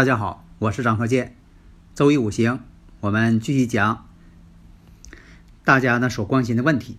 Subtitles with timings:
[0.00, 1.36] 大家好，我是张鹤剑。
[1.94, 2.60] 周一五行，
[3.00, 4.06] 我们继续讲
[5.62, 6.96] 大家呢所关心的问题。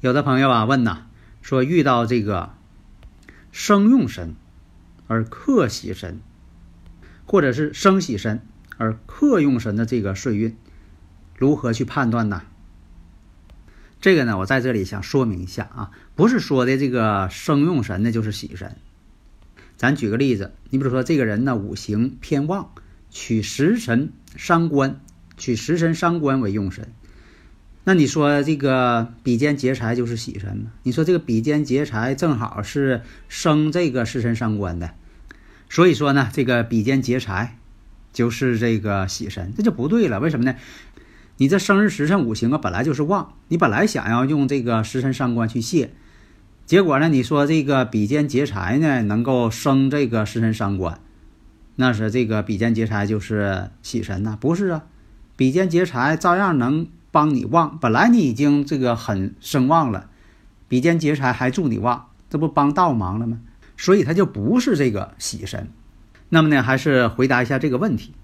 [0.00, 0.98] 有的朋友啊问呐，
[1.40, 2.54] 说遇到这个
[3.50, 4.36] 生用神
[5.08, 6.20] 而克喜神，
[7.26, 10.56] 或者是生喜神而克用神的这个岁运，
[11.36, 12.42] 如何去判断呢？
[14.00, 18.76] 这个呢，我在这里想说明一下啊，不是说的这个生用神呢就是喜神。
[19.82, 22.70] 咱举个例子，你比如说这个人呢，五行偏旺，
[23.10, 25.00] 取食神伤官，
[25.36, 26.92] 取食神伤官为用神，
[27.82, 30.70] 那你说这个比肩劫财就是喜神吗？
[30.84, 34.94] 你说这个比肩劫财正好是生这个食神伤官的，
[35.68, 37.58] 所以说呢，这个比肩劫财
[38.12, 40.20] 就是这个喜神，这就不对了。
[40.20, 40.54] 为什么呢？
[41.38, 45.90] 你这生日时辰五行啊本来就是旺，你本来想要用这个食神伤官去泄。
[46.72, 47.10] 结果呢？
[47.10, 50.98] 你说这个比肩劫财呢，能够生这个食神伤官，
[51.76, 54.38] 那是这个比肩劫财就是喜神呐？
[54.40, 54.84] 不是啊，
[55.36, 57.78] 比肩劫财照样能帮你旺。
[57.78, 60.08] 本来你已经这个很声旺了，
[60.66, 63.40] 比肩劫财还助你旺，这不帮倒忙了吗？
[63.76, 65.68] 所以他就不是这个喜神。
[66.30, 68.14] 那么呢，还是回答一下这个问题。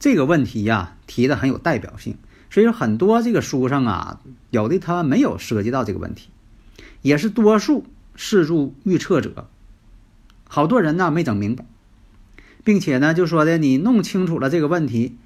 [0.00, 2.16] 这个问题呀，提的很有代表性，
[2.50, 6.30] 所以说很多这个书上啊，有的他没有涉及到这个问题。
[7.02, 7.84] 也是多数
[8.16, 9.48] 四柱预测者，
[10.48, 11.64] 好多人呢没整明白，
[12.64, 15.16] 并且呢就说的你弄清楚了这个问题，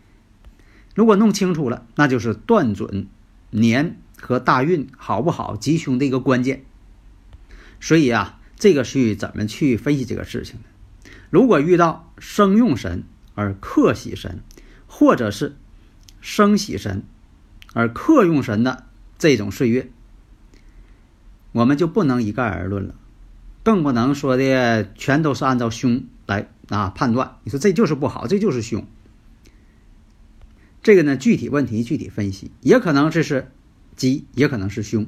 [0.94, 3.06] 如果弄清楚了，那就是断准
[3.50, 6.64] 年和大运好不好吉凶的一个关键。
[7.78, 11.10] 所以啊，这个是怎么去分析这个事情的？
[11.28, 13.04] 如果遇到生用神
[13.34, 14.40] 而克喜神，
[14.86, 15.56] 或者是
[16.22, 17.04] 生喜神
[17.74, 18.86] 而克用神的
[19.18, 19.90] 这种岁月。
[21.56, 22.94] 我们就不能一概而论了，
[23.62, 27.38] 更不能说的全都是按照凶来啊判断。
[27.44, 28.86] 你说这就是不好，这就是凶。
[30.82, 33.50] 这个呢，具体问题具体分析，也可能这是
[33.96, 35.06] 吉，也可能是凶。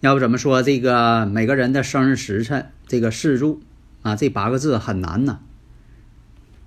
[0.00, 3.60] 要不怎么说这个每个人的生日时辰，这个四柱
[4.00, 5.40] 啊，这八个字很难呢。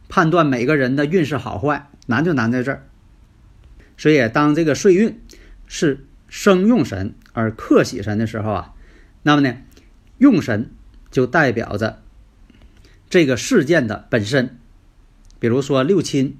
[0.07, 2.85] 判断每个人的运势好坏，难就难在这儿。
[3.97, 5.19] 所以当这个岁运
[5.65, 6.05] 是。
[6.29, 8.73] 生用神而克喜神的时候啊，
[9.23, 9.57] 那么呢，
[10.19, 10.71] 用神
[11.11, 12.01] 就代表着
[13.09, 14.57] 这个事件的本身，
[15.39, 16.37] 比如说六亲、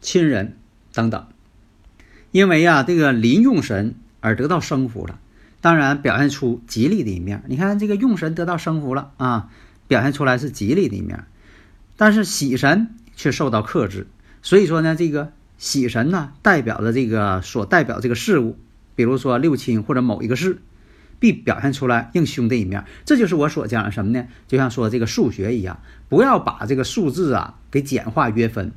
[0.00, 0.56] 亲人
[0.92, 1.26] 等等。
[2.30, 5.20] 因为呀，这个临用神而得到生福了，
[5.60, 7.42] 当然表现出吉利的一面。
[7.48, 9.50] 你看这个用神得到生福了啊，
[9.88, 11.24] 表现出来是吉利的一面。
[11.96, 14.06] 但是喜神却受到克制，
[14.42, 18.58] 所以说呢，这个喜神呢，代表着这个所代表这个事物。
[18.94, 20.60] 比如说六亲或者某一个事，
[21.18, 22.84] 必表现出来硬凶的一面。
[23.04, 24.26] 这就是我所讲的什么呢？
[24.46, 28.72] 就像说这个数学一样，不要把这个数字啊给简化约分，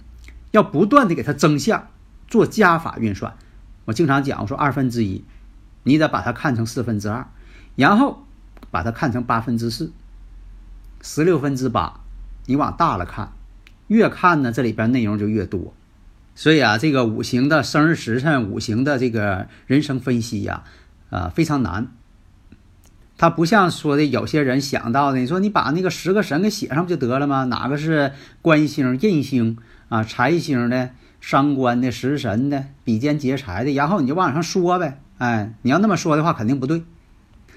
[0.52, 1.90] 要不断的给它增项，
[2.28, 3.36] 做加法运算。
[3.86, 5.24] 我经常讲，我说二分之一，
[5.84, 7.28] 你得把它看成四分之二，
[7.76, 8.26] 然后
[8.72, 9.92] 把它看成八分之四，
[11.02, 12.02] 十六分之八，
[12.46, 13.32] 你往大了看，
[13.88, 15.74] 越看呢这里边内容就越多。
[16.38, 20.66] 所以啊，这个五行的生日时辰，五行的这个人生分析呀，
[21.10, 21.88] 啊非常难。
[23.18, 27.46] 它不像说的有些人想到的，你说你把那个十个神给写上不就得了吗？
[27.46, 28.12] 哪个是
[28.44, 29.58] 官星、印星
[29.90, 35.02] 啊、财星的、伤官的、食神的、比肩劫财的，然后你就往上说呗。
[35.18, 36.84] 哎，你要那么说的话，肯定不对。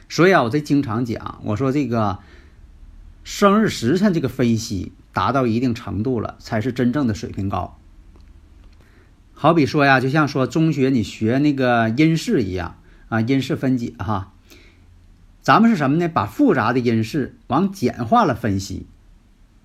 [0.09, 2.21] 所以啊，我这经常讲，我说这个
[3.25, 7.77] 生日时辰这个分析达到一定程度了，才是真正的水平高。
[9.43, 12.77] 好比说呀，就像说中学你学那个因式一样
[13.09, 14.35] 啊，因式分解哈。
[15.41, 16.07] 咱们是什么呢？
[16.09, 18.85] 把复杂的因式往简化了分析，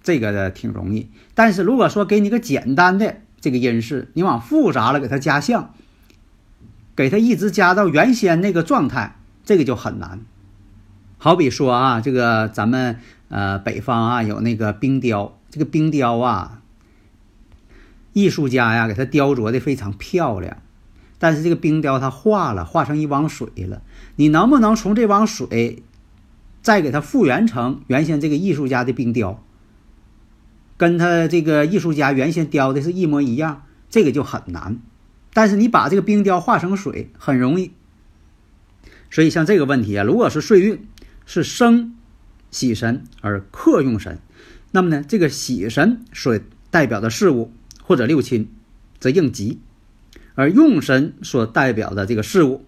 [0.01, 1.10] 这个的挺容易。
[1.33, 5.74] 但是如果说给你个简单的这个因式，你往复杂了给它加项，
[6.95, 10.21] 给它一直加到原先那个状态，这个就很难。
[11.18, 12.98] 好比说啊，这个咱们
[13.28, 16.62] 呃北方啊有那个冰雕，这个冰雕啊。
[18.15, 20.62] 艺术家呀给它雕琢的非常漂亮，
[21.19, 23.81] 但是这个冰雕它化了，化成一汪水了。
[24.15, 25.83] 你能不能从这汪水
[26.62, 29.44] 再给它复原成原先这个艺术家的冰雕，
[30.77, 33.63] 跟他这个艺术家原先雕的是一模一样？
[33.89, 34.79] 这个就很难。
[35.33, 37.73] 但是你把这个冰雕化成水很容易。
[39.11, 40.88] 所以像这个问题啊，如果是岁运
[41.25, 41.95] 是生
[42.50, 44.19] 喜神而克用神，
[44.71, 46.39] 那么呢，这个喜神所
[46.71, 47.51] 代表的事物
[47.85, 48.49] 或者六亲
[48.99, 49.59] 则应吉，
[50.33, 52.65] 而用神所代表的这个事物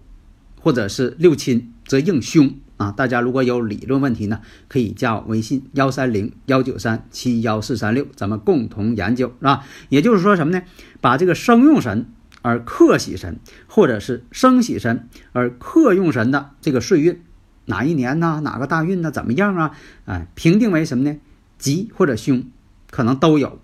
[0.60, 2.92] 或者是六亲则应凶啊。
[2.92, 9.64] 大家如果有理论问题呢，可以加我微信幺三零幺九三七幺四三六，咱们共同研究啊。
[9.88, 10.62] 也就是说什么呢？
[11.00, 12.06] 把这个生用神。
[12.40, 17.20] 而克喜神，或者是生喜神而克用神的这个岁运，
[17.64, 18.40] 哪一年呢？
[18.44, 19.10] 哪个大运呢？
[19.10, 19.72] 怎么样啊？
[20.06, 21.18] 哎，评定为什么呢？
[21.58, 22.44] 吉或者凶，
[22.90, 23.60] 可能都有。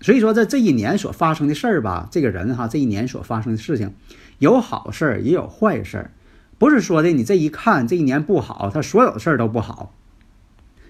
[0.00, 3.94] 所以说，在这一年所发生的事儿吧，这个人哈，这一年所发生的事情，
[4.38, 6.10] 有好事儿也有坏事儿，
[6.56, 9.92] 不是说的你这一看这一年不好，他所有事儿都不好。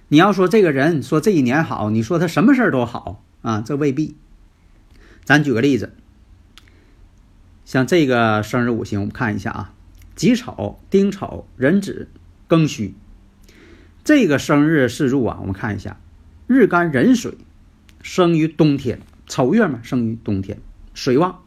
[0.09, 3.63] 你要说这个人说这一年好，你说他什么事儿都好啊？
[3.65, 4.17] 这未必。
[5.25, 5.93] 咱举个例子。
[7.65, 9.75] 像这个生日五行，我们看一下啊，
[10.15, 12.09] 己丑、丁丑、壬子、
[12.49, 12.95] 庚戌。
[14.05, 15.99] 这个生日四柱啊，我们看一下，
[16.47, 17.37] 日干壬水，
[18.11, 20.59] 生于冬天，丑月嘛，生于冬天，
[20.95, 21.43] 水旺，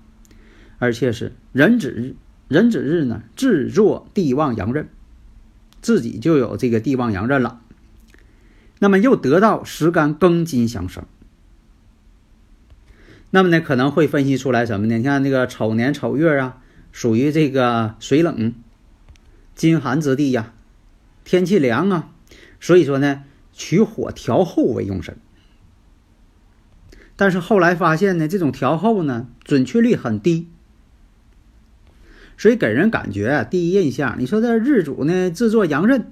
[0.78, 2.16] 而且是壬子日，
[2.48, 4.88] 壬子日呢，制作地旺阳刃，
[5.81, 7.62] 自己就有这个地旺阳刃了。
[8.78, 11.04] 那么又得到时干庚金相生。
[13.31, 15.00] 那么呢，可能会分析出来什么呢？
[15.00, 16.62] 你看那个丑年丑月啊，
[16.92, 18.54] 属于这个水冷、
[19.56, 20.54] 金寒之地呀，
[21.24, 22.12] 天气凉啊，
[22.60, 25.18] 所以说呢，取火调候为用神。
[27.21, 30.47] 但是后来发现呢，这种调候呢，准确率很低，
[32.35, 36.12] 所以给人感觉，第一印象，你说这日主呢制作阳刃，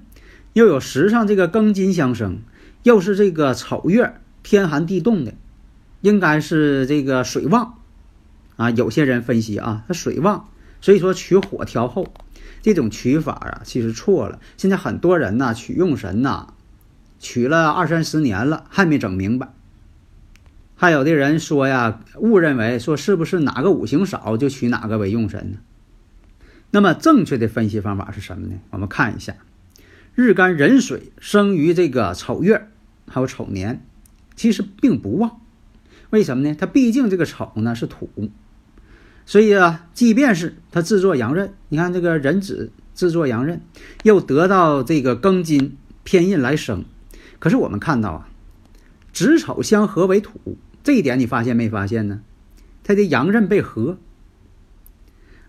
[0.52, 2.38] 又有时上这个庚金相生，
[2.84, 5.34] 又是这个丑月，天寒地冻的。
[6.00, 7.78] 应该是这个水旺，
[8.54, 10.48] 啊，有些人分析啊，它水旺，
[10.80, 12.06] 所以说取火调后，
[12.62, 14.38] 这种取法啊，其实错了。
[14.56, 16.54] 现在很多人呢取用神呐，
[17.18, 19.48] 取了二三十年了，还没整明白。
[20.80, 25.58] 还有的人说呀，误认为说是不是哪个五行少就取哪个为用神呢？
[26.70, 28.54] 那么正确的分析方法是什么呢？
[28.70, 29.34] 我们看一下，
[30.14, 32.68] 日干壬水生于这个丑月，
[33.06, 33.84] 还有丑年，
[34.34, 35.42] 其实并不旺。
[36.08, 36.56] 为什么呢？
[36.58, 38.08] 它毕竟这个丑呢是土，
[39.26, 43.60] 所以啊，即便是它制作阳刃，你看这个壬子制作阳刃，
[44.02, 46.86] 又得到这个庚金偏印来生，
[47.38, 48.28] 可是我们看到啊，
[49.12, 52.22] 子丑相合为土，这一点你发现没发现呢？
[52.82, 53.98] 它的阳刃被合，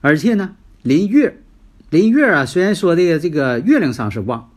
[0.02, 1.42] 而且呢，临月，
[1.90, 4.52] 临月啊，虽然说的这个月亮上是旺，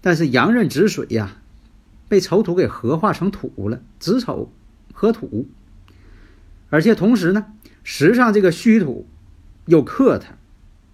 [0.00, 1.38] 但是阳刃止水呀，
[2.08, 4.52] 被丑土给合化成土了，子丑。
[4.96, 5.48] 合土，
[6.70, 7.46] 而且同时呢，
[7.82, 9.08] 时上这个虚土
[9.66, 10.36] 又克它，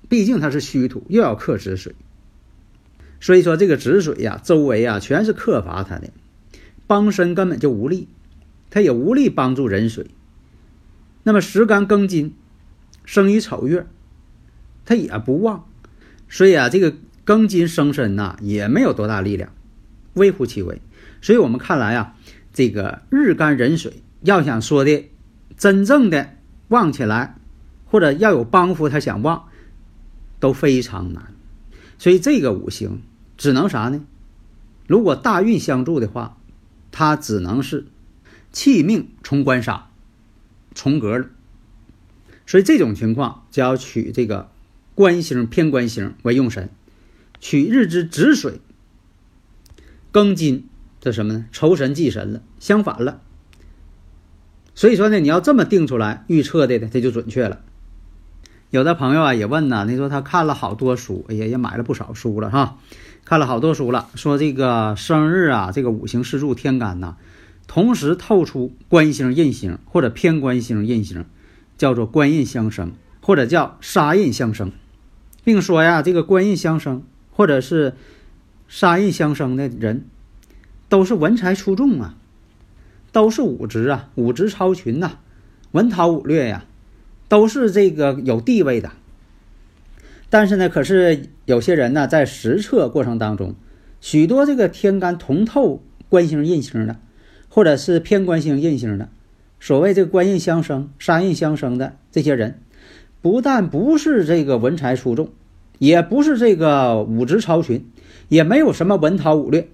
[0.09, 1.95] 毕竟它是虚土，又要克子水，
[3.21, 6.09] 所以说这个子水呀，周围啊全是克伐它的，
[6.87, 8.09] 帮身根本就无力，
[8.71, 10.07] 它也无力帮助壬水。
[11.23, 12.35] 那么时干庚金
[13.05, 13.87] 生于丑月，
[14.87, 15.67] 它也不旺，
[16.29, 16.95] 所以啊，这个
[17.27, 19.53] 庚金生身呐，也没有多大力量，
[20.15, 20.81] 微乎其微。
[21.21, 22.15] 所以我们看来啊。
[22.53, 25.09] 这个日干壬水，要想说的
[25.57, 26.35] 真正的
[26.67, 27.37] 旺起来，
[27.85, 29.45] 或者要有帮扶，他想旺
[30.41, 31.33] 都非常难。
[31.97, 33.03] 所以这个五行
[33.37, 34.05] 只能啥呢？
[34.89, 36.39] 如果大运相助的话，
[36.91, 37.87] 它只能是
[38.53, 39.91] 气命从官杀，
[40.75, 41.27] 重格了。
[42.47, 44.51] 所以这种情况就要取这个
[44.95, 46.69] 官星偏官星为用神，
[47.41, 48.61] 取日之子水
[50.13, 50.67] 庚金。
[51.01, 51.47] 这什么呢？
[51.51, 53.23] 仇神忌神了，相反了。
[54.75, 57.61] 所以说呢，你要这么定出来预测的呢，这就准确了。
[58.71, 62.79] 有的朋友啊也问呢，你说他看了好多书，哎呀，也买了不少书了哈，
[63.25, 67.17] 看了好多书了，说这个生日啊，这个五行四柱天干呐，
[67.73, 71.25] 同时透出官星印星或者偏官星印星，
[71.79, 74.73] 叫做官印相生，或者叫杀印相生，
[75.45, 77.95] 并说呀，这个官印相生或者是
[78.67, 80.05] 杀印相生的人。
[80.89, 82.17] 都是文才出众啊，
[83.13, 85.19] 都是武职啊，武职超群呐，
[85.71, 86.65] 文韬武略呀，
[87.29, 88.91] 都是这个有地位的。
[90.29, 93.55] 但是呢，可是有些人呢，在实测过程当中，
[94.01, 96.97] 许多这个天干同透官星印星的，
[97.51, 99.11] 或者是偏官星印星的，
[99.59, 102.63] 所谓这个官印相生、杀印相生的这些人，
[103.21, 105.31] 不但不是这个文才出众，
[105.79, 107.91] 也不是这个武职超群，
[108.29, 109.69] 也没有什么文韬武略，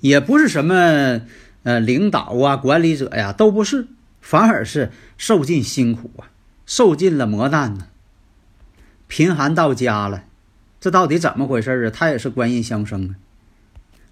[0.00, 1.20] 也不是什么
[1.64, 3.88] 呃领导啊、管理者呀，都不是，
[4.20, 6.30] 反而是受尽辛苦啊，
[6.64, 7.88] 受尽了磨难呢，
[9.08, 10.24] 贫寒到家了，
[10.80, 11.90] 这到底怎么回事啊？
[11.90, 13.27] 他也是官印相生啊。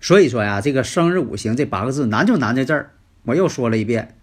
[0.07, 2.93] 所以说呀，这个生日五行这八个字难就难在这儿。
[3.25, 4.15] 我又说了一遍，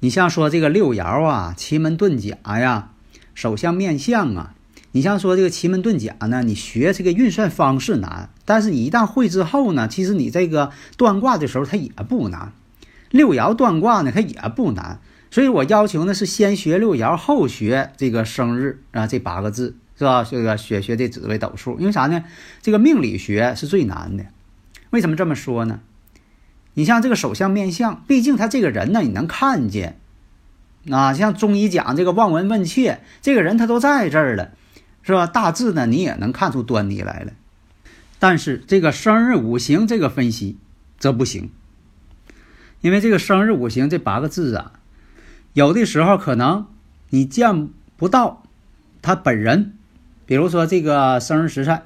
[0.00, 2.92] 你像说这个六爻啊、奇门遁甲呀、
[3.34, 4.54] 手相面相啊，
[4.92, 12.50] 你像说这个奇门遁甲呢，你学这个运算方式难，但是你一旦会之后呢，其实你这个断卦的时候它也不难。
[13.10, 14.98] 六爻断卦呢，它也不难。
[15.30, 20.24] 所以我要求呢是先学六爻，后学这个生日啊这八个字是吧？
[20.24, 22.24] 这个学学这紫微斗数，因为啥呢？
[22.62, 24.24] 这个命理学是最难的。
[24.94, 25.80] 为什么这么说呢？
[26.74, 29.98] 你像这个手相面相，毕竟他这个人呢，你能看见
[30.88, 31.12] 啊。
[31.12, 34.52] 像中医讲这个望闻问切，这个人他都在这儿了，
[35.02, 35.26] 是吧？
[35.26, 37.32] 大致呢，你也能看出端倪来了。
[38.20, 40.58] 但是这个生日五行这个分析
[40.96, 41.50] 则不行，
[42.80, 44.74] 因为这个生日五行这八个字啊，
[45.54, 46.68] 有的时候可能
[47.10, 48.44] 你见不到
[49.02, 49.76] 他本人，
[50.24, 51.82] 比如说这个生日时辰。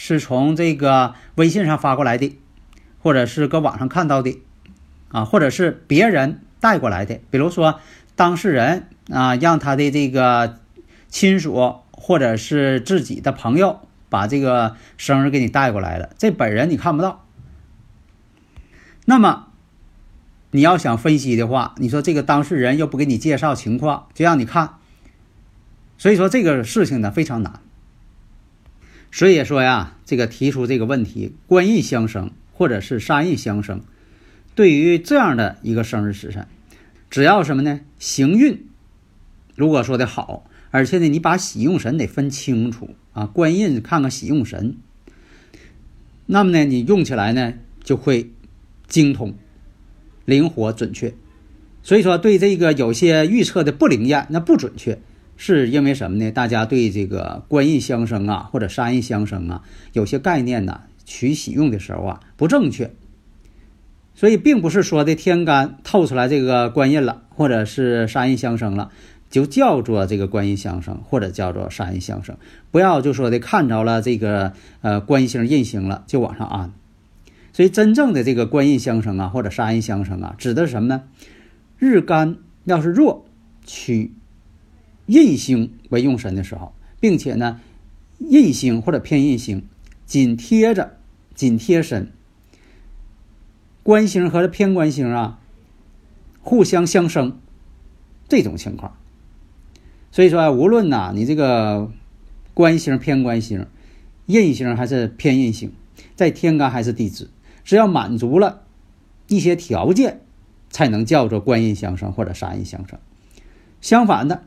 [0.00, 2.38] 是从这个微信上发过来的，
[3.02, 4.40] 或者是搁网上看到的，
[5.08, 7.18] 啊，或者是别人带过来的。
[7.30, 7.80] 比如说
[8.14, 10.60] 当事人啊，让他的这个
[11.08, 17.24] 亲属或者是自己的朋友把这个生日给你带过来了，这本人你看不到。
[19.04, 19.48] 那么
[20.52, 24.74] 你要想分析的话，你说这个当事人又不给你介绍情况，就让你看，
[25.98, 27.60] 所以说这个事情呢非常难。
[29.10, 33.80] 所以说呀，这个提出这个问题，官印相生或者是杀印相生，
[34.54, 36.46] 对于这样的一个生日时辰，
[37.10, 37.80] 只要什么呢？
[37.98, 38.66] 行运
[39.56, 44.76] 如果说的好，而且呢，你把喜用神得分清楚啊，官印看看喜用神，
[46.26, 48.30] 那么呢，你用起来呢就会
[48.86, 49.34] 精通、
[50.26, 51.14] 灵活、准确。
[51.82, 54.98] 所以说，对这个有些预测的不灵验，那不准确。
[55.40, 56.32] 是因为什么呢？
[56.32, 62.90] 大家对这个官印相生啊，或者杀印相生啊，有些概念呢，取喜用的时候啊不正确，
[64.16, 68.90] 所以并不是说的天干透出来这个官印了，或者是杀印相生了，
[69.30, 72.36] 就叫做这个官印相生，或者叫做杀印相生。
[72.72, 76.72] 不要就说的看着了这个呃官星印星了就往上安。
[77.52, 81.04] 所以真正的这个官印相生啊，或者杀印相生啊，指的是什么呢？
[81.78, 83.24] 日干要是弱，
[83.64, 84.12] 取。
[85.08, 87.60] 印星为用神的时候，并且呢，
[88.18, 89.64] 印星或者偏印星
[90.04, 90.98] 紧贴着、
[91.34, 92.12] 紧贴身，
[93.82, 95.40] 官星和偏官星啊，
[96.42, 97.40] 互相相生，
[98.28, 98.98] 这种情况。
[100.12, 101.90] 所以说啊，无论呐，你这个
[102.52, 103.66] 官星、偏官星、
[104.26, 105.72] 印星还是偏印星，
[106.16, 107.30] 在天干还是地支，
[107.64, 108.64] 只要满足了
[109.26, 110.20] 一些条件，
[110.68, 112.98] 才能叫做官印相生或者杀印相生。
[113.80, 114.44] 相反的。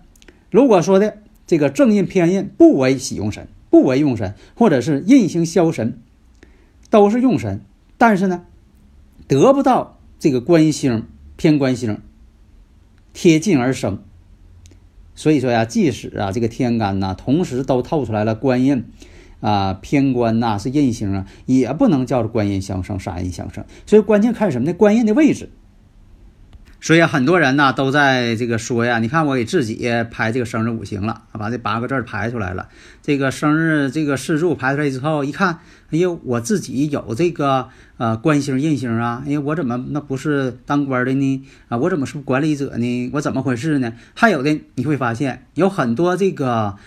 [0.52, 1.18] 如果说的
[1.48, 5.98] 这个正印偏印不为喜用神，不为用神，或者是印星消神，
[6.90, 7.62] 都是用神，
[7.98, 8.44] 但是呢，
[9.28, 12.00] 得不到这个官星偏官星
[13.14, 14.04] 贴近而生。
[15.16, 18.86] 所以说呀，即使啊这个天干呐，同时都透出来了官印
[19.40, 23.64] 啊偏官呐是印星啊，也不能叫做官印相生杀印相生。
[23.86, 24.74] 所以关键看什么呢？
[24.74, 25.50] 官印的位置。
[26.84, 32.70] 所以很多人呢都在这个说呀，你看我给自己排这个生日五行了，把这八个字排出来了。
[33.04, 35.60] 这个生日这个四柱排出来之后，一看，
[35.92, 41.46] 哎呦，我自己有这个呃官星印星啊，哎，我怎么那不是当官的呢？
[41.70, 43.12] 啊，我怎么是管理者呢？
[43.14, 43.94] 我怎么回事呢？
[44.16, 46.78] 还有的你会发现，有很多这个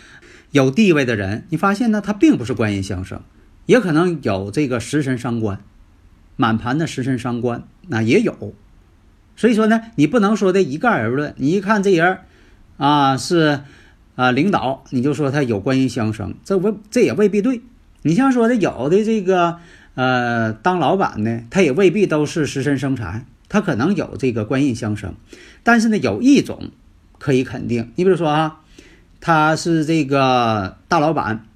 [0.50, 3.20] 有地位的人，你发现呢，他并不是官印相生，
[3.66, 5.60] 也可能有这个食神伤官，
[6.34, 8.54] 满盘的食神伤官，那也有。
[9.37, 11.35] 所以说呢，你不能说的一概而论。
[11.38, 12.19] 你一看这人，
[12.76, 13.61] 啊是
[14.17, 17.61] 啊领导，你就说他有官印相生，这未这也未必对。
[18.03, 19.59] 你像说的有的这个
[19.95, 25.14] 呃当老板呢，他也未必都是食神生财，他可能有这个官印相生。
[25.62, 26.71] 但是呢，有一种
[27.19, 28.61] 可以肯定，你比如说啊，
[29.21, 31.47] 他是这个大老板，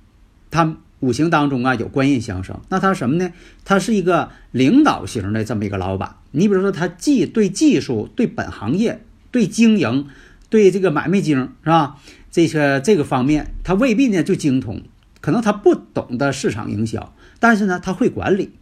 [0.51, 0.77] 他。
[1.01, 3.33] 五行当中啊有官印相生，那他什么呢？
[3.65, 6.17] 他是一个领导型的这么一个老板。
[6.31, 10.09] 你比如说，他既对技术、对本行业、对经营、
[10.51, 11.99] 对这个买卖经是吧？
[12.31, 14.83] 这些这个方面，他未必呢就精通，
[15.21, 18.53] 可能他不懂得市场营销，但是呢他会管理，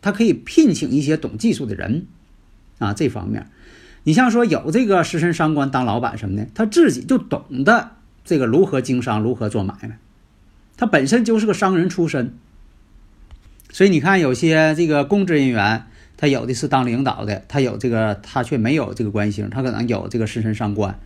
[0.00, 2.06] 他可以聘请一些懂技术的人
[2.78, 2.92] 啊。
[2.92, 3.46] 这方面，
[4.02, 7.92] 你像说有这个食神商官当老板什么的，他自己就懂得
[8.24, 9.98] 这个如何经商，如何做买卖，
[10.76, 12.34] 他本身就是个商人出身。
[13.70, 15.86] 所以你看，有些这个公职人员，
[16.22, 20.96] 他有的是当领导的，他有这个，他却没有这个官星，他可能有这个食神伤官。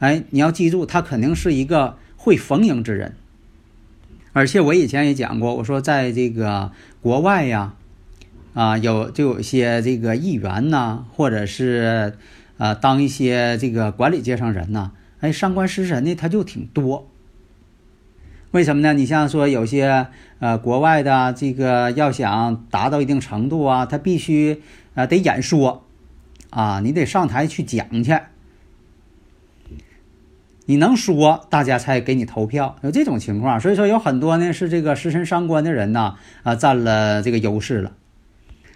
[0.00, 3.14] 哎，你要记住，他肯定是一个会逢迎之人。
[4.32, 7.74] 而且我以前也讲过，我说在这个国外呀。
[8.54, 12.14] 啊，有就有些这个议员呐，或者是，
[12.58, 17.08] 啊，当一些这个管理阶层人呐，哎，上官食神的他就挺多。
[18.52, 18.94] 为什么呢？
[18.94, 20.06] 你像说有些
[20.38, 24.62] 呃国外的这个要想达到一定程度啊，他必须
[24.94, 25.84] 啊得演说，
[26.50, 28.18] 啊，你得上台去讲去，
[30.64, 33.60] 你能说，大家才给你投票，有这种情况。
[33.60, 37.92] 所以说有很多呢是这个食神伤官的人呢，啊，占了这个优势了。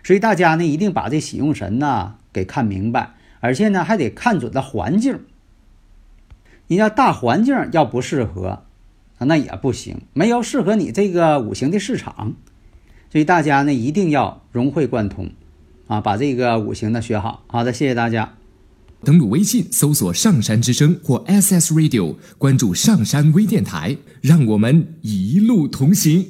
[0.03, 3.11] 所以大家呢，一定把这喜用神呢给看明白，
[3.41, 5.21] 而且呢还得看准了环境。
[6.67, 8.65] 你要大环境要不适合，
[9.27, 9.97] 那也不行。
[10.13, 12.35] 没有适合你这个五行的市场，
[13.11, 15.31] 所以大家呢一定要融会贯通，
[15.87, 17.45] 啊，把这个五行呢学好。
[17.47, 18.35] 好的，谢谢大家。
[19.03, 26.27] 登录微信搜索“上山之声”或 SS Radio，关注上山微电台，让我们一路同行。